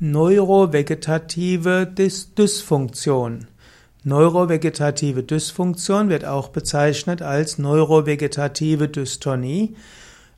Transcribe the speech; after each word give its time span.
Neurovegetative 0.00 1.84
Dys 1.84 2.32
Dysfunktion. 2.32 3.48
Neurovegetative 4.04 5.24
Dysfunktion 5.24 6.08
wird 6.08 6.24
auch 6.24 6.50
bezeichnet 6.50 7.20
als 7.20 7.58
neurovegetative 7.58 8.86
Dystonie 8.86 9.74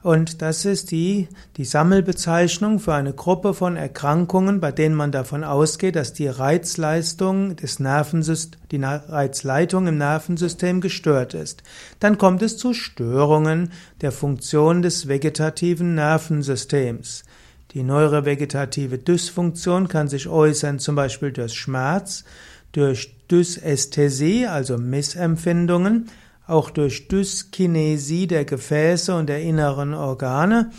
und 0.03 0.41
das 0.41 0.65
ist 0.65 0.93
die, 0.93 1.29
die 1.59 1.67
Sammelbezeichnung 1.67 2.79
für 2.79 2.95
eine 2.95 3.13
Gruppe 3.13 3.53
von 3.53 3.77
Erkrankungen, 3.77 4.61
bei 4.61 4.73
denen 4.73 4.95
man 4.95 5.13
davon 5.13 5.45
ausgeht, 5.45 5.95
dass 5.95 6.15
die 6.15 6.29
Reizleistung 6.29 7.55
des 7.57 7.81
Nervensystems, 7.81 8.63
die 8.71 8.83
Reizleitung 8.83 9.89
im 9.89 9.99
Nervensystem 9.99 10.81
gestört 10.81 11.35
ist. 11.35 11.63
Dann 11.99 12.17
kommt 12.17 12.41
es 12.41 12.57
zu 12.57 12.73
Störungen 12.73 13.73
der 14.01 14.13
Funktion 14.13 14.81
des 14.81 15.07
vegetativen 15.07 15.95
Nervensystems. 15.97 17.25
Die 17.73 17.85
neurovegetative 17.85 18.99
Dysfunktion 18.99 19.87
kann 19.87 20.09
sich 20.09 20.27
äußern 20.27 20.81
zum 20.81 20.97
Beispiel 20.97 21.31
durch 21.31 21.55
Schmerz, 21.55 22.25
durch 22.73 23.15
Dysästhesie, 23.31 24.47
also 24.47 24.77
Missempfindungen, 24.77 26.11
auch 26.49 26.71
durch 26.71 27.07
Dyskinesie 27.07 28.27
der 28.27 28.45
Gefäße 28.45 29.15
und 29.15 29.29
der 29.29 29.43
inneren 29.43 29.95
Organe 29.95 30.71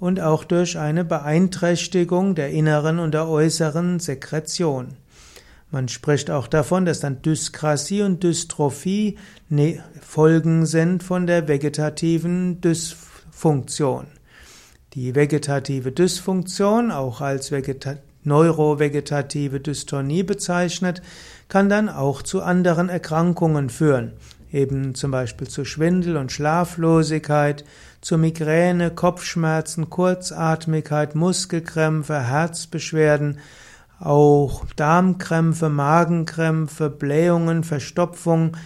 und 0.00 0.20
auch 0.20 0.42
durch 0.42 0.76
eine 0.76 1.04
Beeinträchtigung 1.04 2.34
der 2.34 2.50
inneren 2.50 2.98
und 2.98 3.14
der 3.14 3.28
äußeren 3.28 4.00
Sekretion. 4.00 4.96
Man 5.70 5.88
spricht 5.88 6.32
auch 6.32 6.48
davon, 6.48 6.84
dass 6.84 6.98
dann 6.98 7.22
Dyskrasie 7.22 8.02
und 8.02 8.24
Dystrophie 8.24 9.18
ne, 9.48 9.82
Folgen 10.02 10.66
sind 10.66 11.04
von 11.04 11.28
der 11.28 11.46
vegetativen 11.46 12.60
Dysfunktion. 12.60 14.06
Die 14.94 15.16
vegetative 15.16 15.90
Dysfunktion, 15.90 16.92
auch 16.92 17.20
als 17.20 17.50
Vegeta 17.50 17.96
neurovegetative 18.22 19.58
Dystonie 19.58 20.22
bezeichnet, 20.22 21.02
kann 21.48 21.68
dann 21.68 21.88
auch 21.88 22.22
zu 22.22 22.42
anderen 22.42 22.88
Erkrankungen 22.88 23.70
führen, 23.70 24.12
eben 24.52 24.94
zum 24.94 25.10
Beispiel 25.10 25.48
zu 25.48 25.64
Schwindel 25.64 26.16
und 26.16 26.30
Schlaflosigkeit, 26.30 27.64
zu 28.02 28.18
Migräne, 28.18 28.92
Kopfschmerzen, 28.92 29.90
Kurzatmigkeit, 29.90 31.16
Muskelkrämpfe, 31.16 32.20
Herzbeschwerden, 32.20 33.40
auch 33.98 34.64
Darmkrämpfe, 34.76 35.70
Magenkrämpfe, 35.70 36.88
Blähungen, 36.88 37.64
Verstopfung 37.64 38.56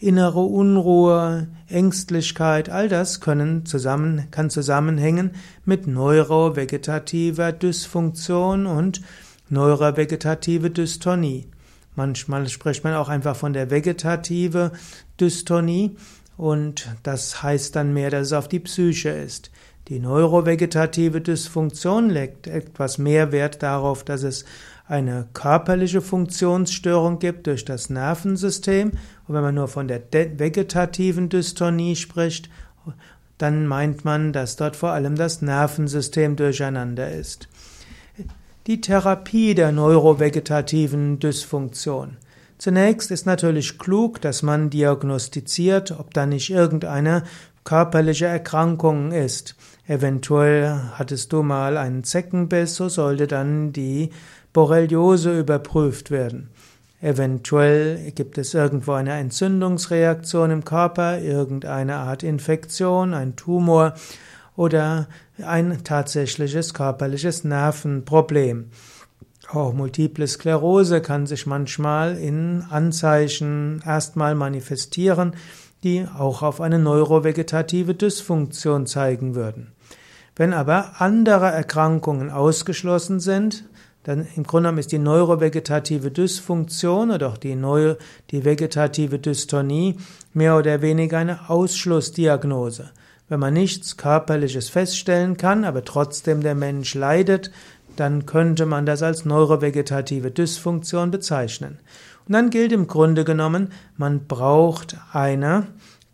innere 0.00 0.40
Unruhe, 0.40 1.48
Ängstlichkeit, 1.68 2.70
all 2.70 2.88
das 2.88 3.20
können 3.20 3.66
zusammen, 3.66 4.28
kann 4.30 4.48
zusammenhängen 4.48 5.32
mit 5.64 5.86
neurovegetativer 5.86 7.52
Dysfunktion 7.52 8.66
und 8.66 9.02
neurovegetative 9.50 10.70
Dystonie. 10.70 11.48
Manchmal 11.94 12.48
spricht 12.48 12.82
man 12.82 12.94
auch 12.94 13.08
einfach 13.08 13.36
von 13.36 13.52
der 13.52 13.70
vegetative 13.70 14.72
Dystonie 15.20 15.96
und 16.38 16.88
das 17.02 17.42
heißt 17.42 17.76
dann 17.76 17.92
mehr, 17.92 18.10
dass 18.10 18.28
es 18.28 18.32
auf 18.32 18.48
die 18.48 18.60
Psyche 18.60 19.10
ist. 19.10 19.50
Die 19.88 19.98
neurovegetative 19.98 21.20
Dysfunktion 21.20 22.08
legt 22.08 22.46
etwas 22.46 22.96
mehr 22.96 23.32
Wert 23.32 23.62
darauf, 23.62 24.04
dass 24.04 24.22
es 24.22 24.44
eine 24.90 25.28
körperliche 25.34 26.00
Funktionsstörung 26.00 27.20
gibt 27.20 27.46
durch 27.46 27.64
das 27.64 27.90
Nervensystem. 27.90 28.90
Und 29.26 29.34
wenn 29.34 29.42
man 29.42 29.54
nur 29.54 29.68
von 29.68 29.86
der 29.86 30.02
vegetativen 30.12 31.28
Dystonie 31.28 31.94
spricht, 31.94 32.50
dann 33.38 33.66
meint 33.66 34.04
man, 34.04 34.32
dass 34.32 34.56
dort 34.56 34.74
vor 34.74 34.90
allem 34.90 35.14
das 35.14 35.42
Nervensystem 35.42 36.34
durcheinander 36.34 37.10
ist. 37.10 37.48
Die 38.66 38.80
Therapie 38.80 39.54
der 39.54 39.70
neurovegetativen 39.70 41.20
Dysfunktion. 41.20 42.16
Zunächst 42.58 43.10
ist 43.12 43.26
natürlich 43.26 43.78
klug, 43.78 44.20
dass 44.20 44.42
man 44.42 44.70
diagnostiziert, 44.70 45.92
ob 45.92 46.12
da 46.12 46.26
nicht 46.26 46.50
irgendeine 46.50 47.22
körperliche 47.64 48.26
Erkrankung 48.26 49.12
ist. 49.12 49.54
Eventuell 49.86 50.80
hattest 50.94 51.32
du 51.32 51.42
mal 51.42 51.76
einen 51.76 52.04
Zeckenbiss, 52.04 52.74
so 52.74 52.88
sollte 52.88 53.26
dann 53.26 53.72
die 53.72 54.10
Borreliose 54.52 55.38
überprüft 55.38 56.10
werden. 56.10 56.50
Eventuell 57.00 58.10
gibt 58.10 58.36
es 58.36 58.52
irgendwo 58.52 58.92
eine 58.92 59.12
Entzündungsreaktion 59.14 60.50
im 60.50 60.64
Körper, 60.64 61.20
irgendeine 61.20 61.96
Art 61.96 62.22
Infektion, 62.22 63.14
ein 63.14 63.36
Tumor 63.36 63.94
oder 64.54 65.08
ein 65.42 65.82
tatsächliches 65.82 66.74
körperliches 66.74 67.44
Nervenproblem. 67.44 68.70
Auch 69.50 69.72
multiple 69.72 70.26
Sklerose 70.26 71.00
kann 71.00 71.26
sich 71.26 71.46
manchmal 71.46 72.18
in 72.18 72.64
Anzeichen 72.68 73.82
erstmal 73.84 74.34
manifestieren, 74.34 75.32
die 75.82 76.06
auch 76.06 76.42
auf 76.42 76.60
eine 76.60 76.78
neurovegetative 76.78 77.94
Dysfunktion 77.94 78.86
zeigen 78.86 79.34
würden. 79.34 79.72
Wenn 80.36 80.52
aber 80.52 81.00
andere 81.00 81.46
Erkrankungen 81.46 82.30
ausgeschlossen 82.30 83.18
sind, 83.18 83.64
dann 84.02 84.26
im 84.36 84.44
Grunde 84.44 84.68
genommen 84.68 84.78
ist 84.78 84.92
die 84.92 84.98
neurovegetative 84.98 86.10
Dysfunktion 86.10 87.10
oder 87.10 87.28
auch 87.28 87.36
die, 87.36 87.54
neue, 87.54 87.98
die 88.30 88.44
vegetative 88.44 89.18
Dystonie 89.18 89.96
mehr 90.32 90.56
oder 90.56 90.80
weniger 90.80 91.18
eine 91.18 91.50
Ausschlussdiagnose. 91.50 92.90
Wenn 93.28 93.40
man 93.40 93.54
nichts 93.54 93.96
Körperliches 93.96 94.70
feststellen 94.70 95.36
kann, 95.36 95.64
aber 95.64 95.84
trotzdem 95.84 96.42
der 96.42 96.54
Mensch 96.54 96.94
leidet, 96.94 97.50
dann 97.96 98.24
könnte 98.24 98.66
man 98.66 98.86
das 98.86 99.02
als 99.02 99.24
neurovegetative 99.24 100.30
Dysfunktion 100.30 101.10
bezeichnen. 101.10 101.78
Und 102.26 102.32
dann 102.32 102.50
gilt 102.50 102.72
im 102.72 102.86
Grunde 102.86 103.24
genommen, 103.24 103.72
man 103.96 104.26
braucht 104.26 104.96
eine 105.12 105.66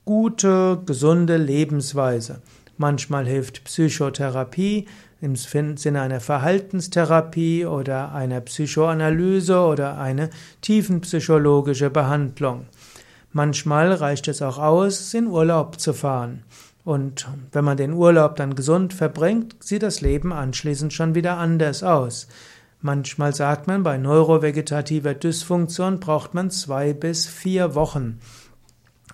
gute, 0.04 0.82
gesunde 0.84 1.36
Lebensweise. 1.36 2.40
Manchmal 2.78 3.26
hilft 3.26 3.64
Psychotherapie, 3.64 4.86
im 5.26 5.76
Sinne 5.76 6.00
einer 6.00 6.20
Verhaltenstherapie 6.20 7.66
oder 7.66 8.12
einer 8.14 8.40
Psychoanalyse 8.40 9.58
oder 9.58 9.98
eine 9.98 10.30
tiefenpsychologische 10.62 11.90
Behandlung. 11.90 12.66
Manchmal 13.32 13.92
reicht 13.92 14.28
es 14.28 14.40
auch 14.40 14.58
aus, 14.58 15.12
in 15.12 15.26
Urlaub 15.26 15.80
zu 15.80 15.92
fahren. 15.92 16.44
Und 16.84 17.28
wenn 17.50 17.64
man 17.64 17.76
den 17.76 17.92
Urlaub 17.92 18.36
dann 18.36 18.54
gesund 18.54 18.94
verbringt, 18.94 19.56
sieht 19.58 19.82
das 19.82 20.00
Leben 20.00 20.32
anschließend 20.32 20.92
schon 20.92 21.16
wieder 21.16 21.36
anders 21.36 21.82
aus. 21.82 22.28
Manchmal 22.80 23.34
sagt 23.34 23.66
man, 23.66 23.82
bei 23.82 23.98
neurovegetativer 23.98 25.14
Dysfunktion 25.14 25.98
braucht 25.98 26.34
man 26.34 26.50
zwei 26.50 26.92
bis 26.92 27.26
vier 27.26 27.74
Wochen. 27.74 28.20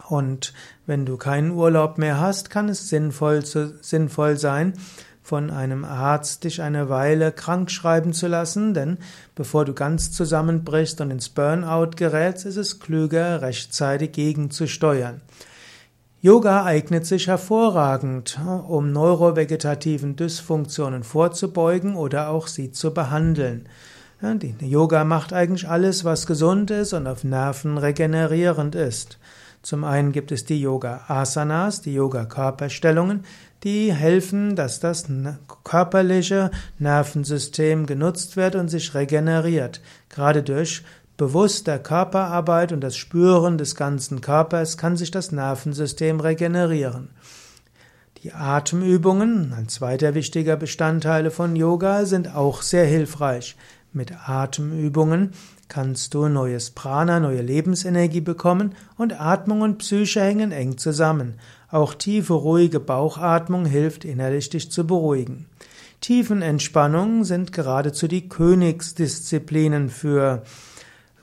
Und 0.09 0.53
wenn 0.85 1.07
du 1.07 1.17
keinen 1.17 1.53
Urlaub 1.53 1.97
mehr 1.97 2.21
hast, 2.21 2.51
kann 2.51 2.69
es 2.69 2.91
sinnvoll, 2.91 3.43
sinnvoll 3.45 4.37
sein, 4.37 4.75
von 5.23 5.51
einem 5.51 5.85
Arzt 5.85 6.45
dich 6.45 6.61
eine 6.61 6.89
Weile 6.89 7.33
krank 7.33 7.71
schreiben 7.71 8.13
zu 8.13 8.27
lassen, 8.27 8.75
denn 8.75 8.99
bevor 9.35 9.65
du 9.65 9.73
ganz 9.73 10.11
zusammenbrichst 10.11 11.01
und 11.01 11.11
ins 11.11 11.29
Burnout 11.29 11.93
gerätst, 11.97 12.45
ist 12.45 12.57
es 12.57 12.81
klüger, 12.81 13.41
rechtzeitig 13.41 14.13
gegenzusteuern. 14.13 15.21
Yoga 16.21 16.65
eignet 16.65 17.05
sich 17.05 17.27
hervorragend, 17.27 18.39
um 18.69 18.93
neurovegetativen 18.93 20.15
Dysfunktionen 20.15 21.03
vorzubeugen 21.03 21.97
oder 21.97 22.29
auch 22.29 22.47
sie 22.47 22.71
zu 22.71 22.95
behandeln. 22.95 23.69
Die 24.23 24.55
Yoga 24.71 25.03
macht 25.03 25.33
eigentlich 25.33 25.69
alles, 25.69 26.05
was 26.05 26.29
gesund 26.29 26.71
ist 26.71 26.93
und 26.93 27.09
auf 27.09 27.25
Nerven 27.25 27.77
regenerierend 27.77 28.77
ist. 28.77 29.19
Zum 29.63 29.83
einen 29.83 30.13
gibt 30.13 30.31
es 30.31 30.45
die 30.45 30.61
Yoga 30.61 31.05
Asanas, 31.09 31.83
die 31.83 31.95
Yoga 31.95 32.25
Körperstellungen, 32.25 33.25
die 33.65 33.93
helfen, 33.93 34.57
dass 34.57 34.81
das 34.81 35.07
körperliche 35.65 36.51
Nervensystem 36.79 37.87
genutzt 37.87 38.37
wird 38.37 38.57
und 38.57 38.69
sich 38.69 38.95
regeneriert. 38.95 39.81
Gerade 40.09 40.43
durch 40.43 40.83
bewusster 41.17 41.79
Körperarbeit 41.79 42.73
und 42.73 42.81
das 42.81 42.97
Spüren 42.97 43.59
des 43.59 43.77
ganzen 43.77 44.21
Körpers 44.21 44.77
kann 44.77 44.97
sich 44.97 45.11
das 45.11 45.31
Nervensystem 45.31 46.19
regenerieren. 46.21 47.11
Die 48.23 48.33
Atemübungen, 48.33 49.53
ein 49.53 49.69
zweiter 49.69 50.15
wichtiger 50.15 50.57
Bestandteil 50.57 51.31
von 51.31 51.57
Yoga, 51.57 52.05
sind 52.05 52.35
auch 52.35 52.63
sehr 52.63 52.87
hilfreich. 52.87 53.57
Mit 53.93 54.29
Atemübungen 54.29 55.33
kannst 55.69 56.15
du 56.15 56.29
neues 56.29 56.71
Prana, 56.71 57.19
neue 57.19 57.43
Lebensenergie 57.43 58.21
bekommen 58.21 58.75
und 58.97 59.21
Atmung 59.21 59.63
und 59.63 59.79
Psyche 59.79 60.21
hängen 60.21 60.53
eng 60.53 60.79
zusammen. 60.79 61.35
Auch 61.73 61.95
tiefe, 61.95 62.35
ruhige 62.35 62.81
Bauchatmung 62.81 63.65
hilft 63.65 64.05
innerlich 64.05 64.51
dich 64.51 64.71
zu 64.71 64.87
beruhigen. 64.87 65.47
Tiefenentspannungen 66.03 67.25
sind 67.25 67.51
geradezu 67.51 68.09
die 68.09 68.29
Königsdisziplinen 68.29 69.89
für 69.89 70.43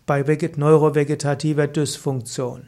bei 0.07 0.25
neurovegetativer 0.57 1.68
Dysfunktion. 1.68 2.66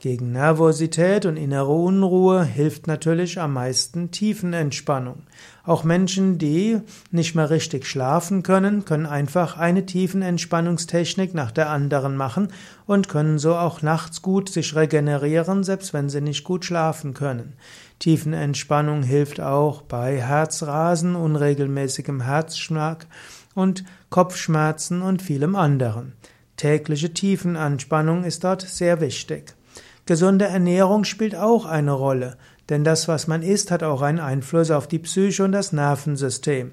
Gegen 0.00 0.30
Nervosität 0.30 1.26
und 1.26 1.36
innere 1.36 1.72
Unruhe 1.72 2.44
hilft 2.44 2.86
natürlich 2.86 3.40
am 3.40 3.54
meisten 3.54 4.12
Tiefenentspannung. 4.12 5.24
Auch 5.64 5.82
Menschen, 5.82 6.38
die 6.38 6.80
nicht 7.10 7.34
mehr 7.34 7.50
richtig 7.50 7.84
schlafen 7.84 8.44
können, 8.44 8.84
können 8.84 9.06
einfach 9.06 9.56
eine 9.56 9.86
Tiefenentspannungstechnik 9.86 11.34
nach 11.34 11.50
der 11.50 11.70
anderen 11.70 12.16
machen 12.16 12.52
und 12.86 13.08
können 13.08 13.40
so 13.40 13.56
auch 13.56 13.82
nachts 13.82 14.22
gut 14.22 14.48
sich 14.48 14.76
regenerieren, 14.76 15.64
selbst 15.64 15.92
wenn 15.92 16.08
sie 16.08 16.20
nicht 16.20 16.44
gut 16.44 16.64
schlafen 16.64 17.12
können. 17.12 17.54
Tiefenentspannung 17.98 19.02
hilft 19.02 19.40
auch 19.40 19.82
bei 19.82 20.22
Herzrasen, 20.22 21.16
unregelmäßigem 21.16 22.20
Herzschlag 22.20 23.06
und 23.56 23.82
Kopfschmerzen 24.10 25.02
und 25.02 25.22
vielem 25.22 25.56
anderen. 25.56 26.12
Tägliche 26.56 27.12
Tiefenentspannung 27.12 28.22
ist 28.22 28.44
dort 28.44 28.62
sehr 28.62 29.00
wichtig. 29.00 29.57
Gesunde 30.08 30.46
Ernährung 30.46 31.04
spielt 31.04 31.36
auch 31.36 31.66
eine 31.66 31.92
Rolle, 31.92 32.38
denn 32.70 32.82
das, 32.82 33.08
was 33.08 33.26
man 33.26 33.42
isst, 33.42 33.70
hat 33.70 33.82
auch 33.82 34.00
einen 34.00 34.20
Einfluss 34.20 34.70
auf 34.70 34.88
die 34.88 35.00
Psyche 35.00 35.44
und 35.44 35.52
das 35.52 35.74
Nervensystem. 35.74 36.70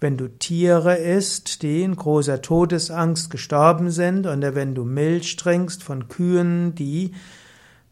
Wenn 0.00 0.16
du 0.16 0.28
Tiere 0.28 0.96
isst, 0.96 1.60
die 1.60 1.82
in 1.82 1.94
großer 1.94 2.40
Todesangst 2.40 3.28
gestorben 3.28 3.90
sind, 3.90 4.26
oder 4.26 4.54
wenn 4.54 4.74
du 4.74 4.84
Milch 4.84 5.36
trinkst 5.36 5.82
von 5.82 6.08
Kühen, 6.08 6.74
die 6.74 7.12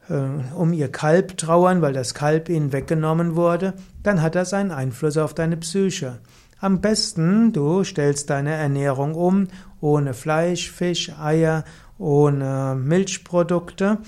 äh, 0.09 0.15
um 0.55 0.73
ihr 0.73 0.91
Kalb 0.91 1.37
trauern, 1.37 1.83
weil 1.83 1.93
das 1.93 2.15
Kalb 2.15 2.49
ihnen 2.49 2.73
weggenommen 2.73 3.37
wurde, 3.37 3.75
dann 4.03 4.23
hat 4.23 4.35
das 4.35 4.55
einen 4.55 4.71
Einfluss 4.71 5.19
auf 5.19 5.35
deine 5.35 5.59
Psyche. 5.59 6.21
Am 6.59 6.81
besten, 6.81 7.53
du 7.53 7.85
stellst 7.85 8.31
deine 8.31 8.55
Ernährung 8.55 9.15
um, 9.15 9.49
ohne 9.83 10.15
Fleisch, 10.15 10.71
Fisch, 10.71 11.12
Eier, 11.21 11.65
ohne 11.99 12.81
Milchprodukte 12.83 13.99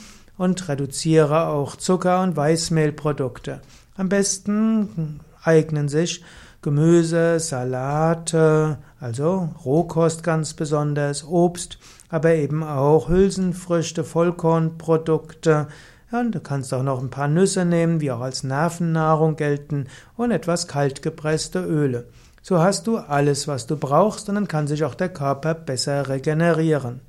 und 0.42 0.68
reduziere 0.68 1.46
auch 1.46 1.76
Zucker- 1.76 2.20
und 2.20 2.36
Weißmehlprodukte. 2.36 3.60
Am 3.96 4.08
besten 4.08 5.20
eignen 5.44 5.88
sich 5.88 6.24
Gemüse, 6.62 7.38
Salate, 7.38 8.78
also 8.98 9.50
Rohkost 9.64 10.24
ganz 10.24 10.54
besonders, 10.54 11.24
Obst, 11.24 11.78
aber 12.08 12.34
eben 12.34 12.64
auch 12.64 13.08
Hülsenfrüchte, 13.08 14.02
Vollkornprodukte. 14.02 15.68
Ja, 16.10 16.20
und 16.20 16.34
du 16.34 16.40
kannst 16.40 16.74
auch 16.74 16.82
noch 16.82 17.00
ein 17.00 17.10
paar 17.10 17.28
Nüsse 17.28 17.64
nehmen, 17.64 18.00
die 18.00 18.10
auch 18.10 18.20
als 18.20 18.42
Nervennahrung 18.42 19.36
gelten, 19.36 19.86
und 20.16 20.32
etwas 20.32 20.66
kaltgepresste 20.66 21.60
Öle. 21.64 22.08
So 22.42 22.58
hast 22.58 22.88
du 22.88 22.98
alles, 22.98 23.46
was 23.46 23.68
du 23.68 23.76
brauchst, 23.76 24.28
und 24.28 24.34
dann 24.34 24.48
kann 24.48 24.66
sich 24.66 24.82
auch 24.82 24.96
der 24.96 25.08
Körper 25.08 25.54
besser 25.54 26.08
regenerieren. 26.08 27.00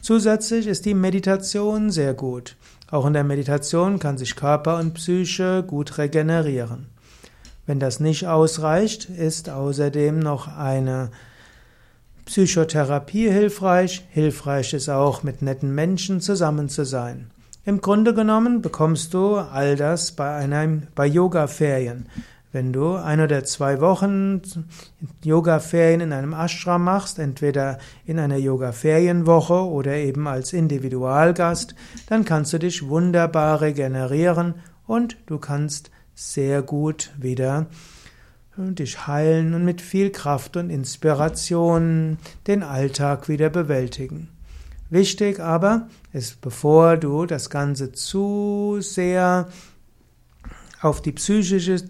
Zusätzlich 0.00 0.66
ist 0.66 0.84
die 0.86 0.94
Meditation 0.94 1.90
sehr 1.90 2.14
gut. 2.14 2.56
Auch 2.90 3.06
in 3.06 3.12
der 3.12 3.24
Meditation 3.24 3.98
kann 3.98 4.16
sich 4.16 4.36
Körper 4.36 4.78
und 4.78 4.94
Psyche 4.94 5.62
gut 5.66 5.98
regenerieren. 5.98 6.86
Wenn 7.66 7.80
das 7.80 8.00
nicht 8.00 8.26
ausreicht, 8.26 9.10
ist 9.10 9.50
außerdem 9.50 10.18
noch 10.18 10.48
eine 10.48 11.10
Psychotherapie 12.24 13.30
hilfreich. 13.30 14.06
Hilfreich 14.10 14.72
ist 14.72 14.88
auch, 14.88 15.22
mit 15.22 15.42
netten 15.42 15.74
Menschen 15.74 16.20
zusammen 16.20 16.68
zu 16.68 16.84
sein. 16.84 17.30
Im 17.66 17.82
Grunde 17.82 18.14
genommen 18.14 18.62
bekommst 18.62 19.12
du 19.12 19.36
all 19.36 19.76
das 19.76 20.12
bei 20.12 20.34
einem, 20.34 20.84
bei 20.94 21.06
Yoga-Ferien. 21.06 22.06
Wenn 22.50 22.72
du 22.72 22.94
ein 22.94 23.20
oder 23.20 23.44
zwei 23.44 23.80
Wochen 23.80 24.40
Yoga-Ferien 25.22 26.00
in 26.00 26.12
einem 26.12 26.32
Ashram 26.32 26.82
machst, 26.82 27.18
entweder 27.18 27.78
in 28.06 28.18
einer 28.18 28.38
Yoga-Ferienwoche 28.38 29.66
oder 29.66 29.94
eben 29.96 30.26
als 30.26 30.54
Individualgast, 30.54 31.74
dann 32.08 32.24
kannst 32.24 32.54
du 32.54 32.58
dich 32.58 32.88
wunderbar 32.88 33.60
regenerieren 33.60 34.54
und 34.86 35.18
du 35.26 35.38
kannst 35.38 35.90
sehr 36.14 36.62
gut 36.62 37.12
wieder 37.18 37.66
dich 38.56 39.06
heilen 39.06 39.54
und 39.54 39.64
mit 39.64 39.80
viel 39.80 40.10
Kraft 40.10 40.56
und 40.56 40.70
Inspiration 40.70 42.18
den 42.46 42.62
Alltag 42.62 43.28
wieder 43.28 43.50
bewältigen. 43.50 44.30
Wichtig 44.90 45.38
aber 45.38 45.88
ist, 46.12 46.40
bevor 46.40 46.96
du 46.96 47.26
das 47.26 47.50
Ganze 47.50 47.92
zu 47.92 48.78
sehr 48.80 49.48
auf 50.80 51.02
die 51.02 51.12
psychische 51.12 51.82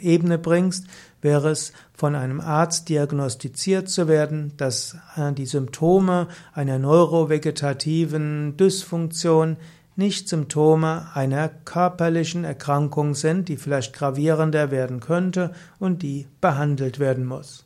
Ebene 0.00 0.38
bringst, 0.38 0.86
wäre 1.22 1.50
es 1.50 1.72
von 1.94 2.14
einem 2.14 2.40
Arzt 2.40 2.88
diagnostiziert 2.88 3.88
zu 3.88 4.08
werden, 4.08 4.52
dass 4.56 4.96
äh, 5.16 5.32
die 5.32 5.46
Symptome 5.46 6.28
einer 6.52 6.78
neurovegetativen 6.78 8.56
Dysfunktion 8.56 9.56
nicht 9.96 10.28
Symptome 10.28 11.08
einer 11.14 11.48
körperlichen 11.48 12.44
Erkrankung 12.44 13.14
sind, 13.14 13.48
die 13.48 13.56
vielleicht 13.56 13.94
gravierender 13.94 14.70
werden 14.70 15.00
könnte 15.00 15.52
und 15.78 16.02
die 16.02 16.26
behandelt 16.40 16.98
werden 16.98 17.24
muss. 17.24 17.63